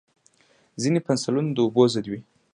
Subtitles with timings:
[0.81, 2.19] ځینې پنسلونه د اوبو ضد وي.